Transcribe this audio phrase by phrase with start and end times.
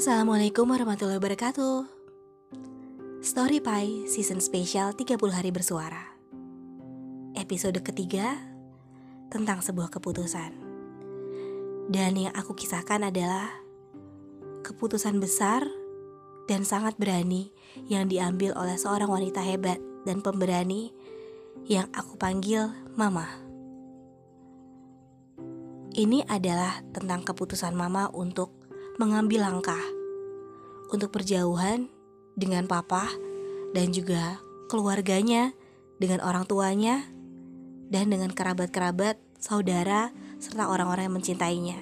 [0.00, 1.84] Assalamualaikum warahmatullahi wabarakatuh.
[3.20, 6.16] Story Pie Season Spesial 30 Hari Bersuara.
[7.36, 8.32] Episode ketiga
[9.28, 10.56] Tentang sebuah keputusan.
[11.92, 13.52] Dan yang aku kisahkan adalah
[14.64, 15.68] Keputusan besar
[16.48, 17.52] dan sangat berani
[17.84, 20.96] Yang diambil oleh seorang wanita hebat dan pemberani
[21.68, 23.28] Yang aku panggil Mama.
[25.92, 28.59] Ini adalah tentang keputusan Mama untuk
[28.98, 29.82] mengambil langkah
[30.90, 31.86] untuk berjauhan
[32.34, 33.06] dengan papa
[33.70, 35.54] dan juga keluarganya,
[36.02, 37.02] dengan orang tuanya,
[37.90, 41.78] dan dengan kerabat-kerabat, saudara, serta orang-orang yang mencintainya.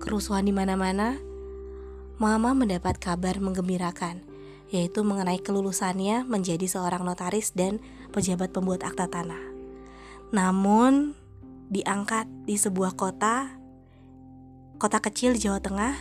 [0.01, 1.17] kerusuhan di mana-mana,
[2.15, 4.23] Mama mendapat kabar menggembirakan,
[4.71, 7.83] yaitu mengenai kelulusannya menjadi seorang notaris dan
[8.15, 9.43] pejabat pembuat akta tanah.
[10.31, 11.11] Namun,
[11.67, 13.59] diangkat di sebuah kota,
[14.79, 15.95] kota kecil di Jawa Tengah,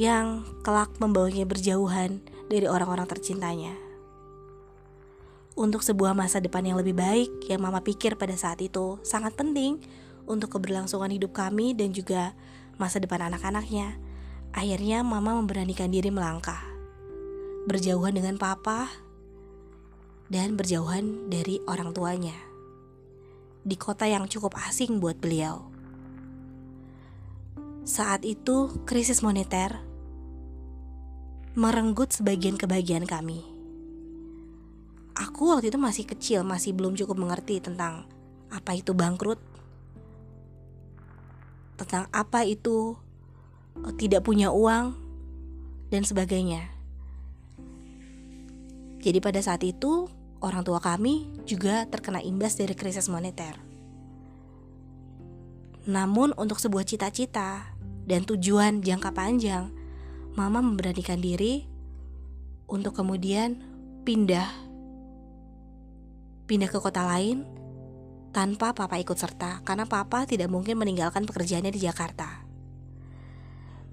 [0.00, 3.76] yang kelak membawanya berjauhan dari orang-orang tercintanya.
[5.60, 9.76] Untuk sebuah masa depan yang lebih baik, yang Mama pikir pada saat itu sangat penting
[10.24, 12.32] untuk keberlangsungan hidup kami dan juga
[12.80, 14.05] masa depan anak-anaknya
[14.56, 16.64] Akhirnya mama memberanikan diri melangkah.
[17.68, 18.88] Berjauhan dengan papa
[20.32, 22.32] Dan berjauhan dari orang tuanya.
[23.60, 25.68] Di kota yang cukup asing buat beliau.
[27.84, 29.76] Saat itu krisis moneter
[31.52, 33.44] Merenggut sebagian kebahagiaan kami.
[35.16, 38.04] Aku waktu itu masih kecil Masih belum cukup mengerti tentang
[38.52, 39.40] Apa itu bangkrut
[41.80, 43.00] Tentang apa itu
[43.96, 45.06] tidak punya uang,
[45.90, 46.66] dan sebagainya.
[49.02, 50.10] Jadi, pada saat itu,
[50.42, 53.54] orang tua kami juga terkena imbas dari krisis moneter.
[55.86, 57.70] Namun, untuk sebuah cita-cita
[58.06, 59.70] dan tujuan jangka panjang,
[60.36, 61.64] Mama memberanikan diri
[62.68, 63.56] untuk kemudian
[64.04, 64.44] pindah,
[66.44, 67.46] pindah ke kota lain
[68.36, 72.45] tanpa Papa ikut serta, karena Papa tidak mungkin meninggalkan pekerjaannya di Jakarta.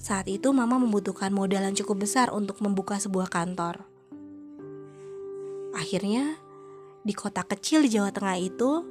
[0.03, 3.87] Saat itu mama membutuhkan modal yang cukup besar untuk membuka sebuah kantor.
[5.71, 6.35] Akhirnya,
[7.07, 8.83] di kota kecil di Jawa Tengah itu,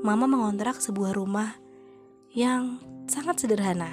[0.00, 1.60] mama mengontrak sebuah rumah
[2.32, 3.92] yang sangat sederhana,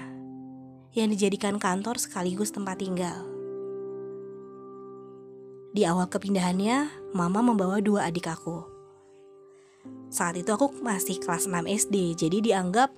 [0.95, 3.27] yang dijadikan kantor sekaligus tempat tinggal.
[5.75, 8.63] Di awal kepindahannya, mama membawa dua adik aku.
[10.07, 12.95] Saat itu aku masih kelas 6 SD, jadi dianggap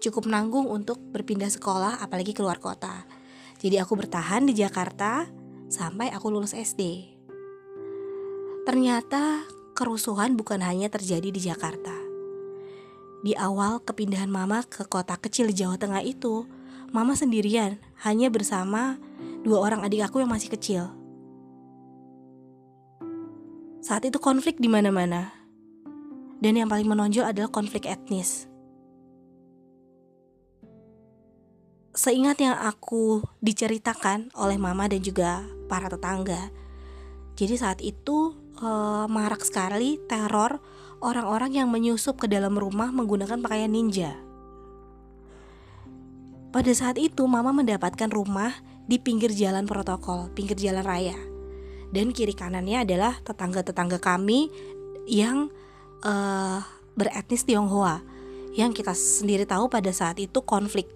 [0.00, 3.04] cukup nanggung untuk berpindah sekolah apalagi keluar kota.
[3.60, 5.28] Jadi aku bertahan di Jakarta
[5.68, 7.12] sampai aku lulus SD.
[8.64, 9.44] Ternyata
[9.76, 11.92] kerusuhan bukan hanya terjadi di Jakarta.
[13.20, 16.48] Di awal kepindahan mama ke kota kecil di Jawa Tengah itu,
[16.88, 18.96] mama sendirian hanya bersama
[19.44, 20.88] dua orang adik aku yang masih kecil.
[23.80, 25.32] Saat itu konflik di mana-mana.
[26.40, 28.49] Dan yang paling menonjol adalah konflik etnis.
[31.90, 36.50] Seingat yang aku diceritakan oleh mama dan juga para tetangga.
[37.34, 40.62] Jadi saat itu uh, marak sekali teror
[41.00, 44.12] orang-orang yang menyusup ke dalam rumah menggunakan pakaian ninja.
[46.50, 48.50] Pada saat itu mama mendapatkan rumah
[48.90, 51.14] di pinggir jalan protokol, pinggir jalan raya.
[51.90, 54.50] Dan kiri kanannya adalah tetangga-tetangga kami
[55.06, 55.50] yang
[56.02, 56.58] uh,
[56.98, 58.02] beretnis Tionghoa.
[58.54, 60.90] Yang kita sendiri tahu pada saat itu konflik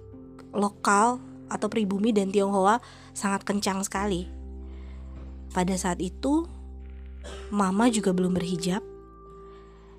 [0.55, 1.21] lokal
[1.51, 2.81] atau pribumi dan Tionghoa
[3.13, 4.31] sangat kencang sekali.
[5.53, 6.47] Pada saat itu,
[7.53, 8.83] Mama juga belum berhijab,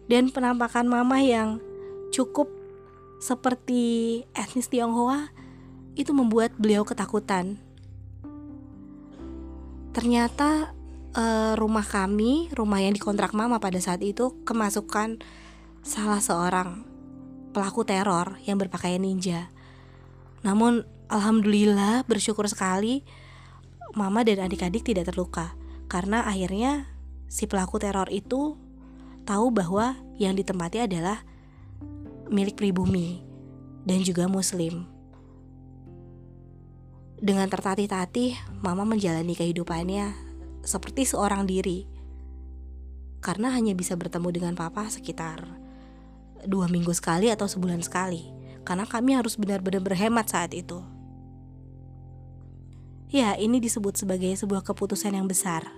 [0.06, 1.58] dan penampakan Mama yang
[2.14, 2.50] cukup
[3.18, 5.32] seperti etnis Tionghoa
[5.96, 7.58] itu membuat beliau ketakutan.
[9.96, 10.76] Ternyata
[11.16, 15.24] uh, rumah kami, rumah yang dikontrak Mama pada saat itu kemasukan
[15.82, 16.84] salah seorang
[17.56, 19.55] pelaku teror yang berpakaian ninja.
[20.46, 23.02] Namun alhamdulillah bersyukur sekali
[23.98, 25.58] mama dan adik-adik tidak terluka
[25.90, 26.86] karena akhirnya
[27.26, 28.54] si pelaku teror itu
[29.26, 31.26] tahu bahwa yang ditempati adalah
[32.30, 33.26] milik pribumi
[33.90, 34.86] dan juga muslim.
[37.16, 40.14] Dengan tertatih-tatih, mama menjalani kehidupannya
[40.62, 41.90] seperti seorang diri.
[43.24, 45.42] Karena hanya bisa bertemu dengan papa sekitar
[46.46, 48.35] dua minggu sekali atau sebulan sekali
[48.66, 50.82] karena kami harus benar-benar berhemat saat itu.
[53.14, 55.70] Ya, ini disebut sebagai sebuah keputusan yang besar.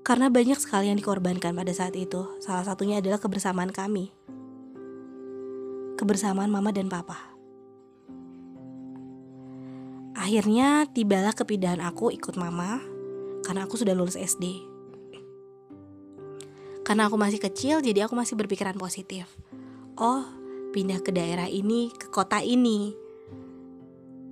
[0.00, 2.26] Karena banyak sekali yang dikorbankan pada saat itu.
[2.40, 4.10] Salah satunya adalah kebersamaan kami.
[6.00, 7.30] Kebersamaan mama dan papa.
[10.16, 12.80] Akhirnya tibalah kepindahan aku ikut mama
[13.44, 14.64] karena aku sudah lulus SD.
[16.82, 19.28] Karena aku masih kecil, jadi aku masih berpikiran positif.
[20.00, 20.24] Oh,
[20.72, 22.88] pindah ke daerah ini, ke kota ini.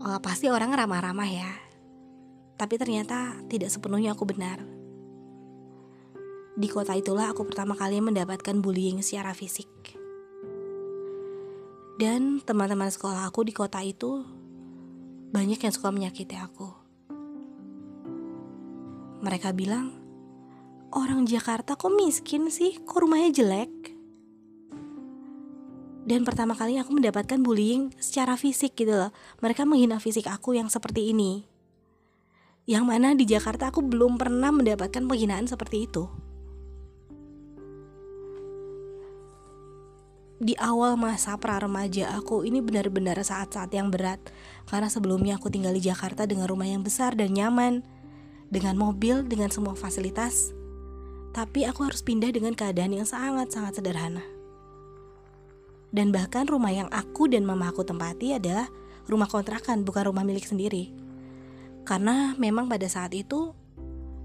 [0.01, 1.53] Oh, pasti orang ramah-ramah ya.
[2.57, 4.65] Tapi ternyata tidak sepenuhnya aku benar.
[6.57, 9.69] Di kota itulah aku pertama kali mendapatkan bullying secara fisik.
[12.01, 14.25] Dan teman-teman sekolah aku di kota itu
[15.37, 16.73] banyak yang suka menyakiti aku.
[19.21, 19.93] Mereka bilang,
[20.97, 22.81] orang Jakarta kok miskin sih?
[22.81, 23.98] Kok rumahnya jelek?
[26.09, 29.13] Dan pertama kali aku mendapatkan bullying secara fisik gitu loh.
[29.45, 31.45] Mereka menghina fisik aku yang seperti ini.
[32.65, 36.09] Yang mana di Jakarta aku belum pernah mendapatkan penghinaan seperti itu.
[40.41, 44.23] Di awal masa pra remaja aku ini benar-benar saat-saat yang berat
[44.71, 47.83] Karena sebelumnya aku tinggal di Jakarta dengan rumah yang besar dan nyaman
[48.47, 50.55] Dengan mobil, dengan semua fasilitas
[51.39, 54.38] tapi aku harus pindah dengan keadaan yang sangat-sangat sederhana.
[55.89, 58.69] Dan bahkan rumah yang aku dan mama aku tempati adalah
[59.09, 60.93] rumah kontrakan, bukan rumah milik sendiri.
[61.89, 63.57] Karena memang pada saat itu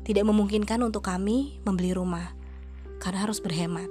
[0.03, 2.35] tidak memungkinkan untuk kami membeli rumah,
[2.99, 3.87] karena harus berhemat.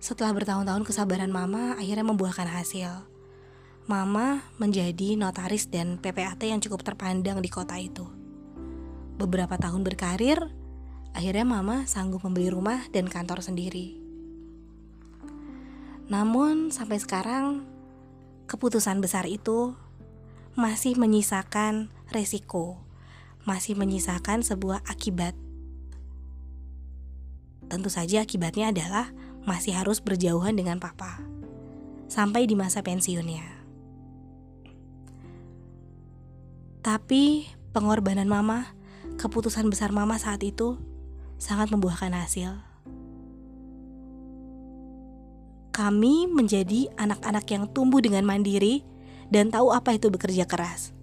[0.00, 3.04] Setelah bertahun-tahun kesabaran mama akhirnya membuahkan hasil.
[3.84, 8.08] Mama menjadi notaris dan PPAT yang cukup terpandang di kota itu.
[9.20, 10.40] Beberapa tahun berkarir,
[11.14, 14.03] Akhirnya mama sanggup membeli rumah dan kantor sendiri.
[16.08, 17.64] Namun sampai sekarang
[18.44, 19.72] keputusan besar itu
[20.54, 22.76] masih menyisakan resiko,
[23.48, 25.32] masih menyisakan sebuah akibat.
[27.66, 29.10] Tentu saja akibatnya adalah
[29.48, 31.20] masih harus berjauhan dengan papa
[32.06, 33.64] sampai di masa pensiunnya.
[36.84, 38.76] Tapi pengorbanan mama,
[39.16, 40.76] keputusan besar mama saat itu
[41.40, 42.73] sangat membuahkan hasil.
[45.74, 48.86] Kami menjadi anak-anak yang tumbuh dengan mandiri
[49.26, 50.94] dan tahu apa itu bekerja keras.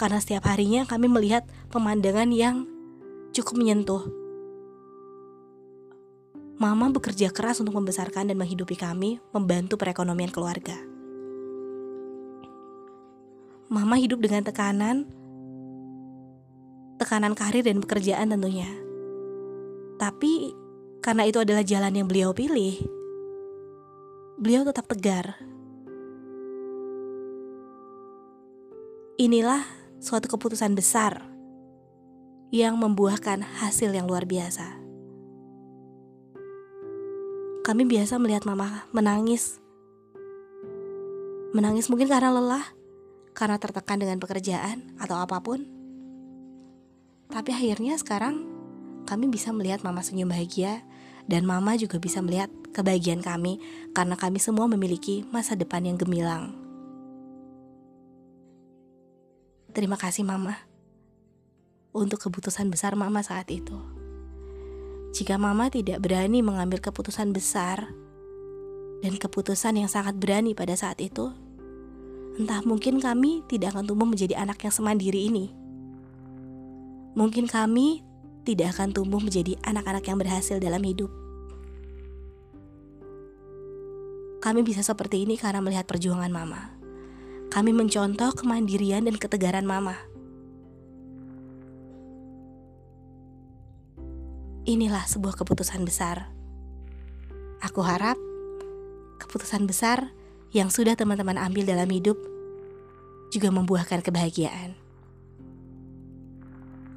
[0.00, 2.64] Karena setiap harinya kami melihat pemandangan yang
[3.36, 4.08] cukup menyentuh.
[6.56, 10.76] Mama bekerja keras untuk membesarkan dan menghidupi kami, membantu perekonomian keluarga.
[13.68, 15.04] Mama hidup dengan tekanan,
[16.96, 18.90] tekanan karir dan pekerjaan tentunya
[20.00, 20.56] tapi
[21.04, 22.80] karena itu adalah jalan yang beliau pilih,
[24.40, 25.36] beliau tetap tegar.
[29.20, 29.60] Inilah
[30.00, 31.28] suatu keputusan besar
[32.48, 34.80] yang membuahkan hasil yang luar biasa.
[37.60, 39.60] Kami biasa melihat mama menangis.
[41.52, 42.64] Menangis mungkin karena lelah,
[43.36, 45.68] karena tertekan dengan pekerjaan atau apa pun.
[47.28, 48.48] Tapi akhirnya sekarang
[49.04, 50.80] kami bisa melihat mama senyum bahagia
[51.30, 53.62] dan mama juga bisa melihat kebahagiaan kami
[53.94, 56.50] karena kami semua memiliki masa depan yang gemilang.
[59.70, 60.58] Terima kasih mama
[61.94, 63.78] untuk keputusan besar mama saat itu.
[65.14, 67.86] Jika mama tidak berani mengambil keputusan besar
[68.98, 71.30] dan keputusan yang sangat berani pada saat itu,
[72.38, 75.54] entah mungkin kami tidak akan tumbuh menjadi anak yang semandiri ini.
[77.14, 78.02] Mungkin kami
[78.42, 81.19] tidak akan tumbuh menjadi anak-anak yang berhasil dalam hidup.
[84.40, 86.72] Kami bisa seperti ini karena melihat perjuangan Mama.
[87.52, 90.00] Kami mencontoh kemandirian dan ketegaran Mama.
[94.64, 96.32] Inilah sebuah keputusan besar.
[97.60, 98.16] Aku harap
[99.20, 100.08] keputusan besar
[100.56, 102.16] yang sudah teman-teman ambil dalam hidup
[103.28, 104.74] juga membuahkan kebahagiaan.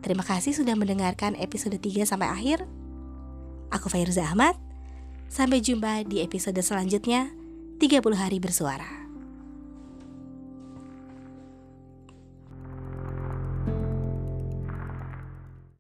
[0.04, 2.68] Terima kasih sudah mendengarkan episode 3 sampai akhir.
[3.72, 4.56] Aku Fairza Ahmad.
[5.34, 7.34] Sampai jumpa di episode selanjutnya
[7.82, 9.03] 30 hari bersuara.